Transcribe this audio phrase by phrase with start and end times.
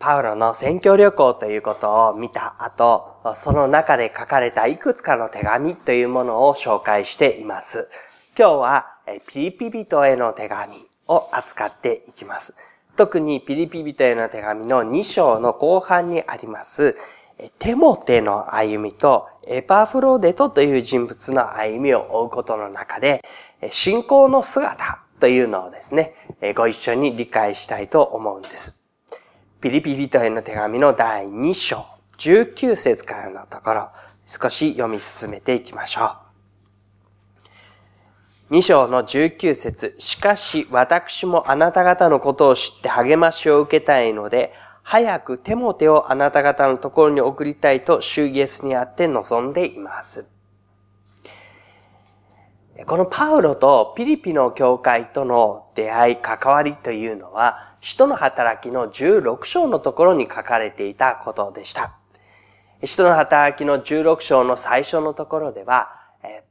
[0.00, 7.90] パウロの選挙旅行ということを見た後、その中で書かれたいくつかの手紙というものを紹介しています。
[8.34, 8.86] 今日は
[9.26, 10.72] ピリピ人への手紙
[11.06, 12.56] を扱っていきます。
[12.96, 16.96] 特にピリピ人への手紙の2章の後半にあります、
[17.58, 23.20] テモテの歩みとエパフロデトという人物の歩みを追うことの中で、
[23.70, 26.14] 信仰の姿というのをですね、
[26.56, 28.79] ご一緒に理解したいと思うんです。
[29.60, 31.84] ピリピ人への手紙の第2章、
[32.16, 33.90] 19節からのところ、
[34.24, 36.16] 少し読み進めていきましょ
[38.48, 38.54] う。
[38.54, 50.26] 2章の19節しかし私もあなた方のことを知って励ましを受けたいので、早くテモテをあなた方のところに送りたいとシュイエスにあって望んでいます。
[52.86, 61.94] このパウロとピリピの教会との出会い、関わりというのは、使徒の働きの16章のところに書かれていたことでした。
[62.84, 65.90] 使徒の働きの16章の最初のところでは、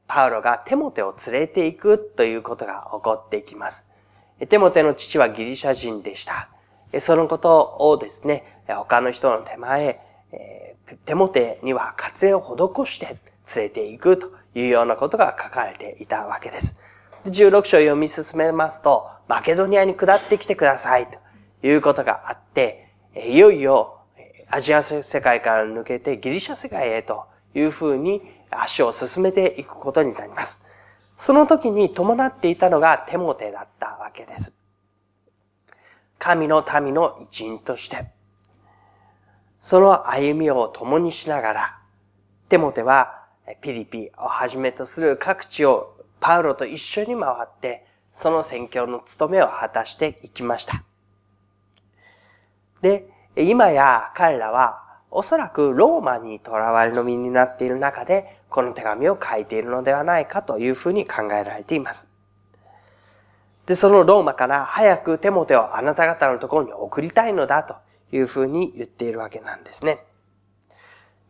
[0.08, 3.88] パウロがテモテを連れて行くということが起こっていきます。
[4.48, 6.48] テモテの父はギリシャ人でした。
[6.98, 10.00] そのことをですね、他の人の手前、
[11.04, 16.80] テモテには活営を施して連れて行くというようなことが書かれていたわけです。
[17.24, 21.18] 16章読み進めますと、マケドニアに下ってきてくださいと
[21.66, 24.00] いうことがあって、いよいよ
[24.48, 30.64] アジア世界から抜けてギリシャ世界へというふうに足を進めていくことになります。
[31.16, 34.56] その時に伴っていたのがテモテだったわけです。
[36.18, 38.10] 神の民の一員として、
[39.60, 41.78] その歩みを共にしながら、
[42.48, 43.26] テモテは
[43.60, 50.84] ピリピをはじめとする各地をパウロと一緒に回って、その宣教の務めを果たしていきました。
[52.82, 62.10] で、今や彼らはおそらくローマに囚われの身になっている中で、この手紙を書いているのではないかというふうに考えられています。
[63.66, 67.76] で、そのローマから早くテモテをあなた方のところに送りたいのだと
[68.12, 70.04] いうふうに言っているわけなんですね。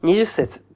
[0.03, 0.70] 20節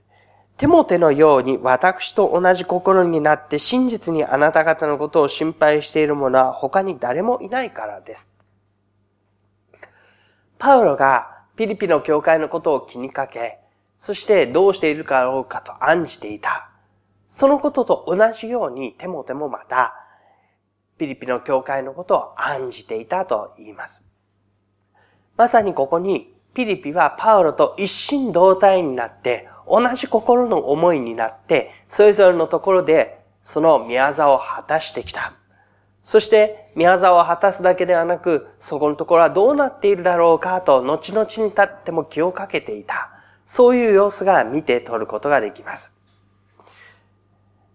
[0.56, 8.32] テモテのように私と同じ心になって真実にあなた方のことを心配している者は他に誰もいないからです。
[10.58, 13.58] パウロがピリピの教会のことを気にかけ、
[13.98, 16.70] そしてどうしているかろうかと案じていた。
[17.26, 19.94] そのことと同じようにテモテもまた、
[20.98, 24.06] ピリピの教会のことを案じていたと言います。
[25.36, 35.34] まさにここにピリピはパウロと一心同体になって同じ心の思いになって、それぞれのところでその宮沢を果たしてきた。
[36.02, 43.10] そして、宮沢を果たすだけではなく、そこのところはどうなっているだろうかと、後々に立っても気をかけていた。
[43.46, 45.96] そういう様子が見て取ることができます。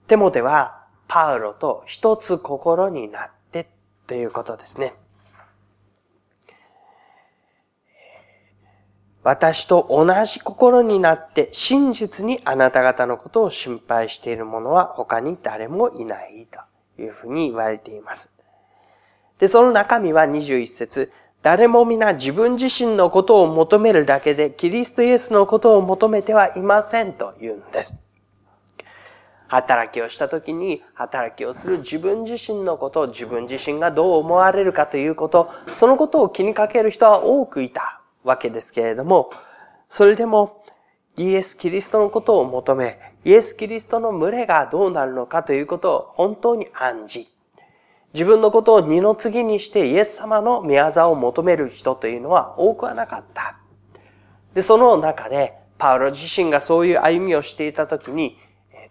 [0.06, 3.68] テモテは、パウロと一つ心になって
[4.06, 4.94] ということですね。
[9.24, 16.60] 私と同じ心になって真実にあなた方のことを心配している者は他に誰もいないと
[17.02, 18.34] いうふうに言われています。
[19.38, 27.96] で、その中身は21節誰も皆自分自身のことを求めるだけでキリストイエスのことを求めてはいませんと言うんです。
[29.48, 37.99] 働きをした時に働きをする自分自身のこと、自分自身がどう思われるかということ、そのことを気にかける人は多くいた。
[38.24, 39.30] わけですけれども、
[39.90, 40.64] それでも
[41.18, 47.30] イエス・キリストのことを求め、イエス・キリストの群れがどうなるのかということを本当に暗示。
[48.14, 53.60] 自分のことを二の次にしてイエス様の宮沢を求める人というのは多くはなかった。
[54.54, 58.38] で、その中で、パウロ自身がそういう歩みをしていたときに、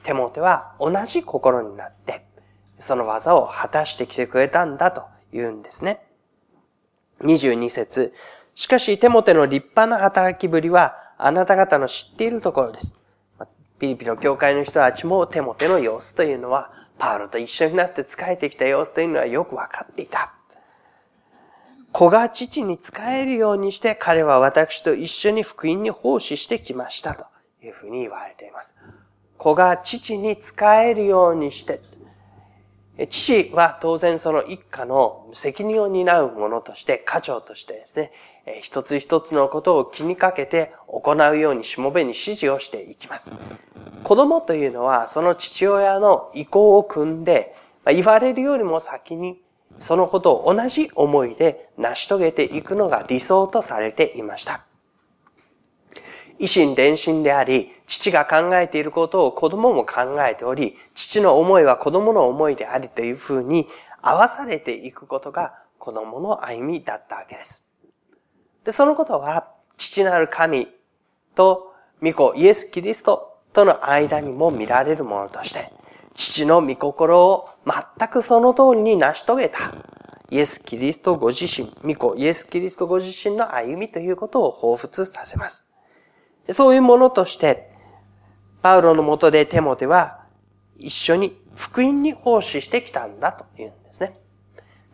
[0.02, 2.26] テモテは同じ心になって、
[2.78, 5.02] その技を果たしてきてくれたんだと
[5.32, 6.04] 言うんですね。
[7.20, 8.12] 22節
[8.58, 12.96] しかし、テモテの立派な働きぶりは、あなた方の知っているところです。
[13.78, 20.32] ピリピの教会の人たちもテモテの様子というのは、パウロと一緒になって仕えてきた様子というのはよくわかっていた。
[21.92, 27.26] 子が父に仕えるようにして彼は私と一緒に福音に奉仕してきましたと
[27.62, 28.74] いうふうに言われています。
[29.36, 31.80] 子が父に仕えるようにして、
[33.06, 38.12] 父は当然その一家の責任を担う者として、家長としてですね、
[38.62, 43.32] 一つ一つのことを気にかけて行うようにしもべに指示をしていきます。
[44.02, 47.54] 子供というのはその父親の意向を組んで、
[47.86, 49.40] 言われるよりも先に
[49.78, 54.67] そのことを同じ思いで成し遂げていくのが理想とされていました。
[56.38, 63.66] 維心伝心であり、父が考えていることを子供も考えており、父の思いは子供の思いでありというふうに
[64.02, 67.64] 合わされていくことが子供の歩みだったわけです。
[68.64, 70.68] で、そのことは、父なる神
[71.34, 75.72] と御子イエス・キリストとの間にも見られるものとして、
[76.14, 79.72] 父の御心を全くその通りに成し遂げた。
[80.30, 85.67] イエス・キリストご自身、御子イエス・キリストご自身の歩みということを彷彿させます。
[86.50, 87.70] そういうものとして、
[88.62, 90.20] パウロのもとでテモテは
[90.76, 94.18] 一緒に福音に奉仕してきたんだというんですね。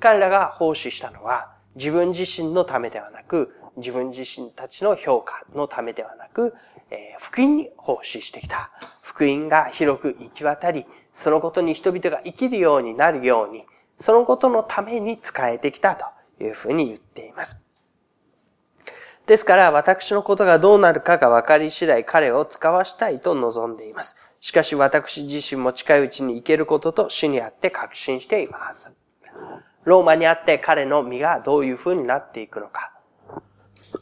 [0.00, 6.54] 彼らが奉仕したのは自分自身のためではなく、自分自身たちの評価のためではなく、
[6.90, 8.70] えー、福音に奉仕してきた。
[9.02, 13.64] 福音が広く行き渡り、そのことに人々が生きるようになるように、
[13.96, 16.04] そのことのために使えてきたと
[16.42, 17.63] いうふうに言っています。
[19.26, 24.16] ですから私のことがどうなるかが分かり次第彼を使わしたいと望んでいます。
[24.38, 29.00] しかし私自身も近いうちに行けることと主にあって確信しています。
[29.84, 32.92] ローマにあって彼の身がどういう風になっていくのか。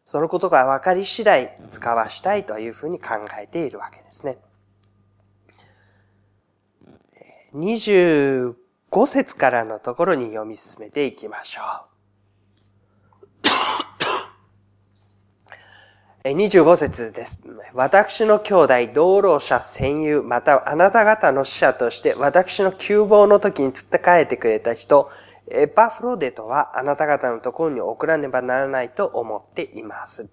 [0.04, 4.38] そのことが分かり次第使わしたいというふうに考えているわけですね。
[7.54, 8.56] 25
[9.07, 11.62] 節からのところに読み進めていきましょ
[16.24, 16.30] う。
[16.30, 17.42] 25節です。
[17.74, 25.10] 私の兄弟、同労者、戦友、またあなた方の死者として私の窮乏の時に釣って帰ってくれた人、
[25.50, 30.30] エパフロデトはあなた方のところに送らねばならないと思っています。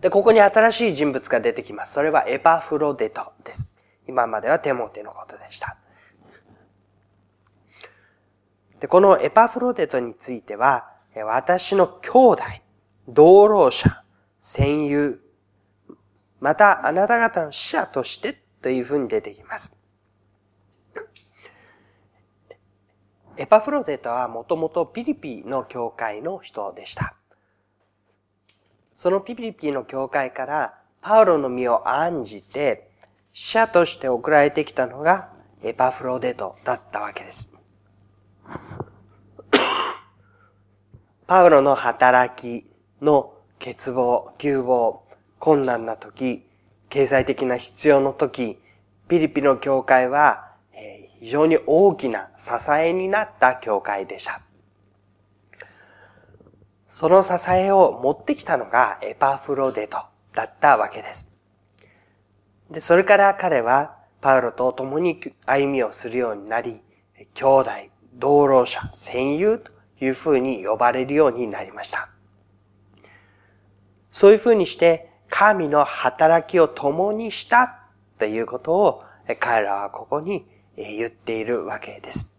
[0.00, 1.94] で、ここに新しい人物が出てきます。
[1.94, 3.75] それはエパフロデトです。
[4.08, 5.76] 今まではテモテのことでした。
[8.80, 12.42] で、このエパフロデトについては、私の兄弟、
[13.08, 14.02] 同労者、
[14.38, 15.20] 戦友、
[16.40, 19.76] またあなた方の死者としてというふうに出てきます。
[23.38, 27.14] エパフロデトはもともとピリピの教会の人でした。
[28.94, 32.90] そのピリピの教会からパウロの身を案じて
[33.38, 35.28] 死者として送られてきたのが
[35.62, 37.54] エパフロデトだったわけです。
[41.28, 42.66] パウロの働き
[43.02, 45.00] の欠乏、窮乏、
[45.38, 46.48] 困難な時、
[46.88, 48.58] 経済的な必要の時、
[49.06, 50.52] ピリピの教会は
[51.20, 54.40] 非常に大きな支えになった教会でした。
[56.88, 59.98] その支えを持ってきたのがエパフロデト
[60.32, 61.35] だったわけです。
[62.70, 66.80] で、それから彼はパウロと共に歩みをするようになり、
[67.34, 67.70] 兄弟、
[68.14, 69.70] 同労者、戦友と
[70.00, 72.08] いうふうに呼ばれるようになりました。
[74.10, 77.80] そういうふうにして、神の働きを共にした
[78.18, 79.02] ということを
[79.40, 80.46] 彼らはここに
[80.76, 82.38] 言っているわけです。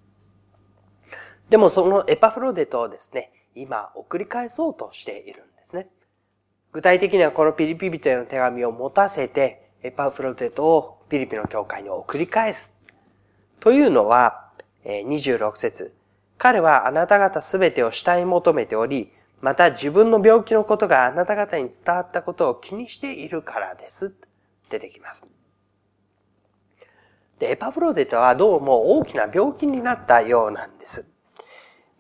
[1.50, 5.90] でもそのエパフロデトをですね、今送り返そうとしているんですね。
[6.72, 12.78] 具体的にはこのピリピ人への手紙を持たせて、エパフロテトをピリピの教会に送り返す。
[13.62, 14.52] というのは、
[14.84, 15.96] 26節
[16.38, 24.14] 彼はあなた方すべてを下に求めており、また自分の病気のことがあなた方に伝わったことを気にしているからです。
[24.70, 25.26] 出てきます。
[27.40, 31.14] で、エパフロデトはどうも大きな病気になったようなんです。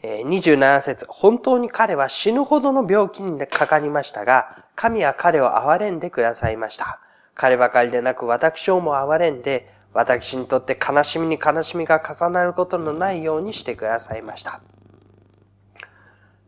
[0.03, 6.99] 27節本当に彼は死ぬほどの病気にかかりましたが、神は彼を憐れんでくださいました。
[7.37, 14.61] 彼ばかりでなく私をも憐れんで、私にとって悲しみに悲しみが重なることのないようにしてくださいました。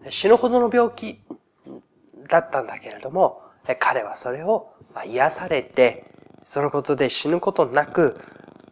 [0.09, 1.21] 死ぬほどの病気
[2.27, 3.41] だったんだけれども、
[3.79, 4.73] 彼はそれを
[5.05, 6.11] 癒されて、
[6.43, 8.19] そのことで死ぬことなく、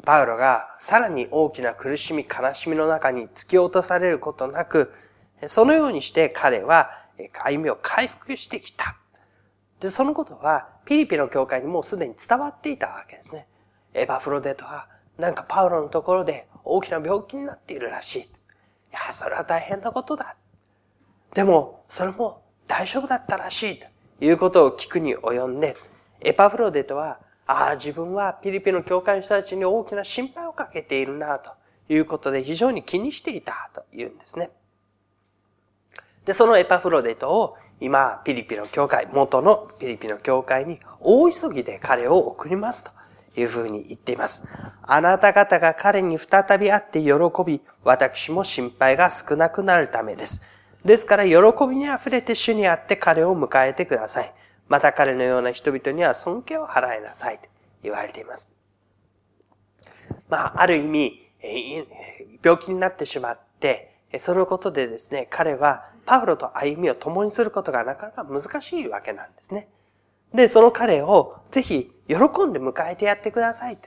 [0.03, 4.91] パウロがさらに大きな苦しみ、悲しみの中に突き落とされることなく、
[5.47, 6.89] そのようにして彼は
[7.43, 8.95] 歩みを回復してきた。
[9.79, 13.48] で、そのことは、ピリピの教会にもうすでに伝わっていたわけですね。
[13.93, 18.22] エバフロデトは、なんかパウロのところで大きな病気になっているらしい。
[18.22, 18.25] い
[18.91, 20.36] や、それは大変なことだ。
[21.34, 23.88] でも、それも大丈夫だったらしいと
[24.19, 25.75] いうことを聞くに及んで、
[26.22, 31.51] エパフロデトは、ああ、自分はピリピの教会の人たちに大きな心配をかけているな、と
[31.89, 34.50] いうことで非常に気にしていたというんですね。
[36.25, 42.91] で、そのエパフロデトを今、ピリピの教会、元のピリピの教会に大急ぎで彼を送りますと
[43.39, 44.48] いうふうに言っています。
[44.81, 47.12] あなた方が彼に再び会って喜
[47.46, 50.41] び、私も心配が少なくなるためです。
[50.84, 51.34] ですから、喜
[51.67, 54.34] びに溢れて主に会って彼を迎えてください。
[54.67, 57.48] また彼のような人々には尊敬を払いなさいと
[57.84, 58.55] 言われています。
[60.29, 61.31] まあ、ある意味、
[62.43, 69.68] 病気になってしまって、そのことでですね、彼はパウロと歩みを共にすることがなかなか難しいわけなんですね。
[70.34, 73.78] で、その彼をぜひ喜んで迎えてやってください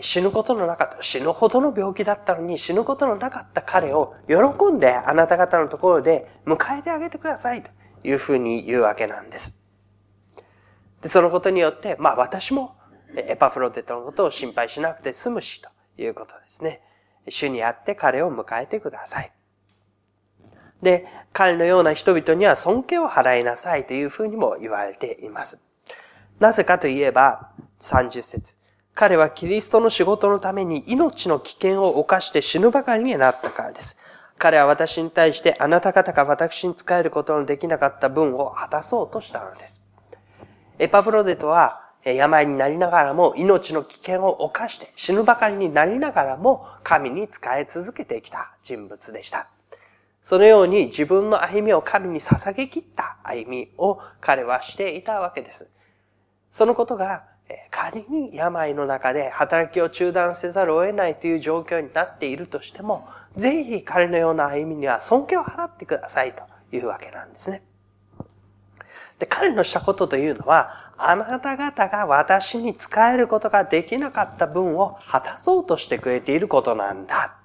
[0.00, 7.70] 死ぬことのなかった、死ぬほどの病気だったのに死ぬことのなかった彼を喜んであなた方のところで迎えてあげてくださいと
[8.02, 9.62] いうふうに言うわけなんです。
[11.02, 12.74] で、そのことによって、まあ私も
[13.14, 16.80] エパフロデトのことを心配しなくて済むしということですね。
[17.28, 19.32] 主に会って彼を迎えてください。
[20.82, 25.62] で、彼のような人々には尊敬を払いなさいというふうにも言われています。
[26.40, 27.50] なぜかといえば、
[27.80, 28.56] 30節
[28.94, 33.98] 彼はキリストの仕事のために命の危険を冒して死ぬばかりになったからです。
[34.38, 39.86] 彼は私に対してあなた方が私に仕えることのできなかった分を果たそうとしたのです。
[40.78, 49.48] エパフロデトは病になりながらも命の危険を冒して死ぬばかりになりながらも神に仕え続けてきた人物でした。
[50.20, 55.70] そのように自分の歩みを神に捧げ切った歩みを彼はしていたわけです。
[56.50, 57.24] そのことが
[57.70, 66.44] 仮に病の中で働きを中断せざるを得ないという状況になっているとしても、ぜひ彼のような歩みには尊敬を払ってくださいと
[66.74, 67.62] いうわけなんですね。
[69.18, 77.36] で、彼のしたことというのは、あなた方が私に仕えることができなかった分を果たそうとしてくれていることなんだ。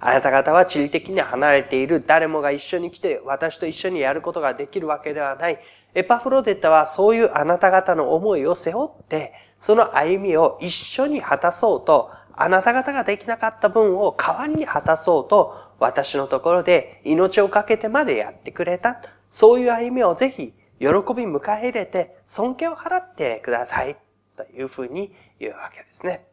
[0.00, 5.58] あなた方は地理的に離れている誰もが一緒に来て私と一緒にやることができるわけではない。
[5.94, 19.00] エパフロデタはそういうあなた方の思いを背負って、その歩みを一緒に果たそうと、あなた方ができなかった分を代わりに果たそうと、私のところで命を懸けてまでやってくれた。
[19.30, 20.52] そういう歩みをぜひ、
[20.84, 23.96] 喜び迎え入れて、尊敬を払ってください。
[24.36, 26.26] というふうに言うわけですね。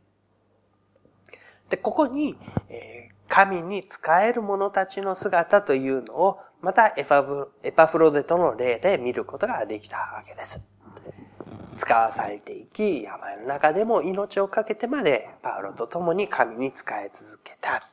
[1.69, 2.35] で、ここに、
[2.69, 3.87] えー、神に仕
[4.21, 10.69] える者たちの姿というのをまたエパフロデトの例で見ることができたわけです。
[11.77, 17.90] 使わされていき、山の中でも命を懸けてまでパウロと共に神に仕え続けた。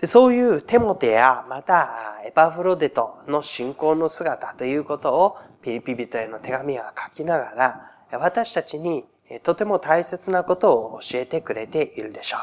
[0.00, 9.04] でそういうテモテや、またエパフロデトの信仰の姿ということをピリピ人への手紙は書きながら、私たちに
[9.42, 12.40] とても大切なことを教えてくれているでしょう。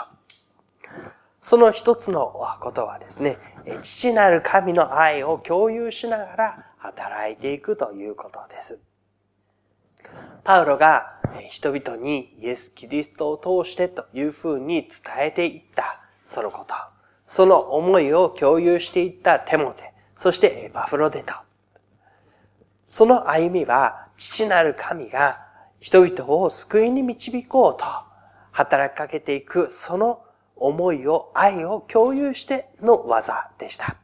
[1.42, 3.38] その一つのことはですね、
[3.82, 8.80] 父なる神の愛を共有しながら働いていくということです。
[10.44, 16.97] パウロが人々にイエス・キリストを通してというふうに伝えていったそのこと。
[17.28, 21.44] その思いを共有していったテモテ、そしてエパフロデタ。
[22.86, 25.46] その歩みは父なる神が
[25.82, 27.86] 人々を救いに導こうと
[28.52, 30.24] 働きかけていくその
[30.56, 33.98] 思いを、愛を共有しての技でした。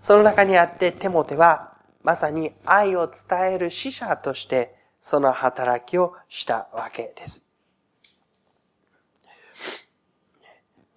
[0.00, 7.51] その中にあってテモテはまさに愛を伝える使者としてその働きをしたわけです。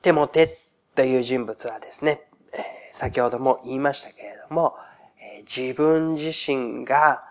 [0.06, 0.60] テモテ
[0.94, 2.22] という人物はですね、
[2.94, 4.76] 先ほども言いましたけれども、
[5.48, 7.24] 自分自身が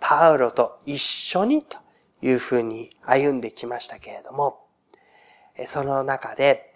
[0.00, 1.78] パウロと一緒にと
[2.20, 4.66] いうふうに歩んできましたけれども、
[5.64, 6.74] その中で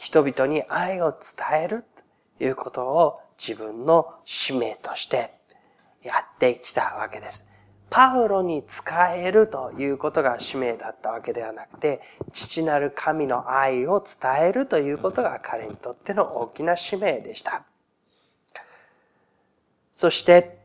[0.00, 1.84] 人々に愛を伝える
[2.38, 5.30] ということを自分の使命として
[6.02, 7.51] やってきたわけです。
[7.92, 12.00] パウロに使えるということが使命だったわけではなくて、
[12.32, 17.64] 父なる神の愛を伝えるということが彼にとっての大きな使命でした。
[19.92, 20.58] そして、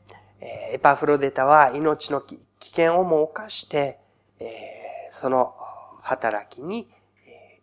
[0.72, 4.00] エパフロデタは命の危険をも冒して、
[5.10, 5.53] その
[6.03, 6.88] 働きに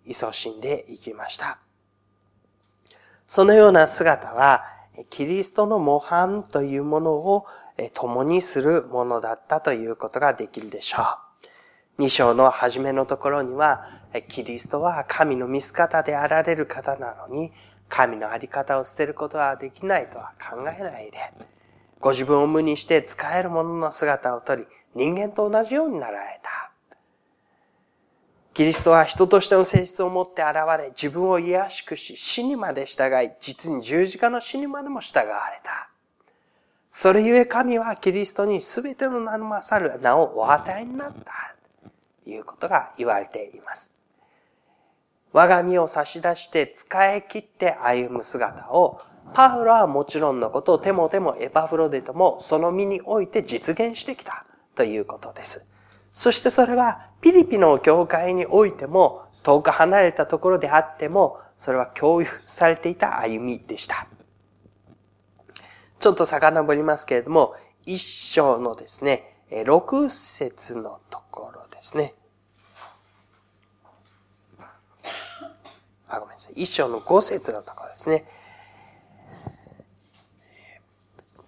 [0.06, 1.58] 勤しんでいきました。
[3.26, 4.73] そのような姿は、
[5.10, 7.46] キリストの模範というものを
[7.94, 11.04] 共にするものだったということができるでしょう。
[11.98, 17.52] 二章の初めのところには、キリストは神の見姿であられる方なのに、
[17.88, 21.18] 神のあり方を捨てることはできないとは考えないで、
[22.00, 26.70] ご自分を無にして使えるものの姿をとり、人間と同じようになられた。
[28.54, 35.90] キリストは人としての性質を持って現れ、自分を癒しくし、死にまで従い、実に十字架の死にまでも従われた。
[36.88, 41.56] それゆえ神はキリストに全ての名の勝る名をお与えになった。
[42.22, 43.96] ということが言われています。
[45.32, 48.98] 我が身を差し出して使い切って歩む姿を、
[49.34, 54.46] パウロはもちろんのことをテモテもエパフロデトもその身において実現してきた
[54.76, 55.68] ということです。
[56.12, 64.06] そしてそれはピリピの教会においても遠く離れたところであってもそれは共有されていた歩みでした。
[65.98, 67.54] ちょっと遡りますけれども、
[67.86, 72.12] 一章のですね、六節のところですね。
[76.08, 76.52] あ、ごめんなさい。
[76.56, 78.26] 一章の五節のところですね。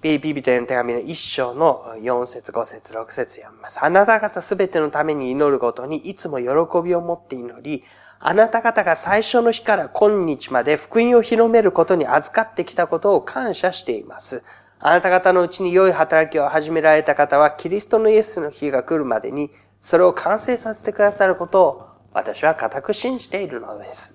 [0.07, 3.85] ピリピリとの手紙の一章の四節、五節、六節読みます。
[3.85, 6.47] あなた方すべてのために祈るごとにいつも喜
[6.85, 7.83] びを持って祈り、
[8.21, 14.45] あなた方が最初の日から今日まで福音を広めることに預かってきたことを感謝しています。
[14.79, 24.15] あなた方のうちに良い働きを始められた方は、キリストのイエスの日が来るまでに、それを完成させてくださることを、私は固く信じているのです。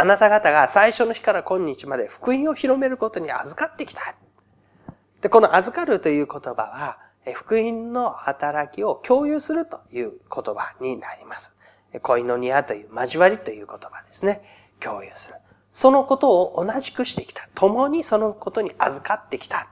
[0.00, 4.14] あなた方が最初の日から今日まで福音を広めることに預かってきた。
[5.20, 6.98] で、この預かるという言葉は、
[7.34, 11.56] 福音の働きを共有するという言葉になります。
[12.00, 14.40] 恋のニアという交わりという言葉ですね。
[14.78, 15.34] 共有する。
[15.72, 17.48] そのことを同じくしてきた。
[17.56, 19.68] 共にそのことに預かってきた。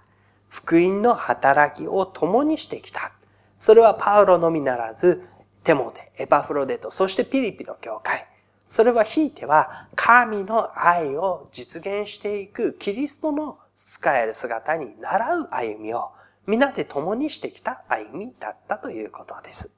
[0.48, 3.12] 福音の働きを共にしてきた。
[3.58, 5.28] それはパウロのみならず、
[5.62, 8.26] テモテ、エパフロデト、そしてピリピの教会。
[8.66, 16.10] それはひいては神の愛を実現していくキリストの使える姿に習う歩みを
[16.46, 19.74] 皆で共にしてきた歩みだったということです。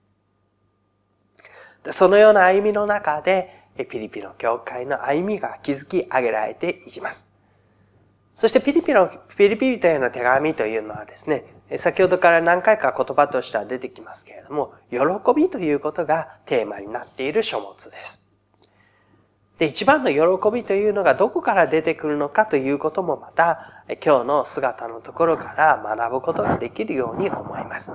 [1.90, 7.30] そのような歩みの中で、ピリピの教会の歩みが築き上げられていきます。
[8.34, 11.44] そしてピリピの、ピリピリというの手紙というのはですね、
[11.76, 14.98] 先ほどから何回か言葉としては出てきますけれども、喜
[15.34, 18.27] びということがテーマになっている書物です。
[19.58, 27.92] で、一番の喜びというのがどこから出てくるのかということもまた、今日の姿のところから学ぶことができるように思います。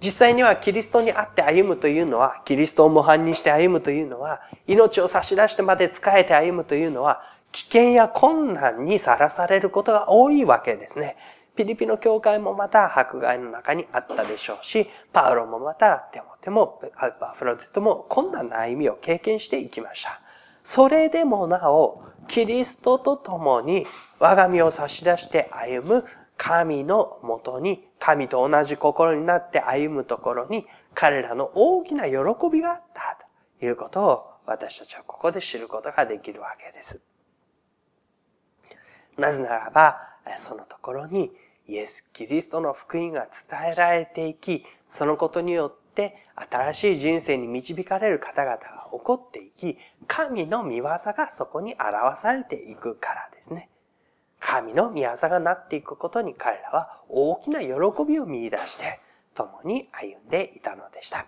[0.00, 11.16] 実際にはキリストにあって歩むというのは、キリストを模範にして歩むというのは、命を差し出してまで仕えて歩むというのは、危険や困難にさらされることが多いわけですね。
[11.54, 20.21] ピリピの教会もまた迫害の中にあったでしょうし、パウロもまたテモテもアルパフロテトも困難な歩みを経験していきました。
[20.62, 23.86] それでもなお、キリストと共に
[24.18, 26.04] 我が身を差し出して歩む
[26.36, 32.14] 神のもとに、神と同じ心になって歩むところに、彼らの大きな喜
[32.50, 33.18] びがあった
[33.58, 37.00] ということを私たちはここで知ることができるわけです。
[39.16, 39.98] なぜならば、
[40.36, 41.32] そのところに
[41.66, 53.68] イエス・キリストの福音が伝えられていき、そのことによって新しい人生に導かれる方々が起こっていき、神の見業がそこに表されていくからですね。
[54.38, 57.68] 神の御業がなっていくことに彼らは大きな喜
[58.06, 59.00] びを見出して
[59.34, 61.26] 共に歩んでいたのでした。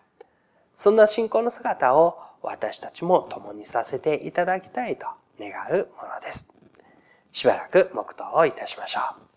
[0.74, 5.06] そんな信仰の姿を私たちも共にさせていただきたいと
[5.38, 6.52] 願うものです。
[7.32, 9.23] しばらく黙祷をいたしましょう。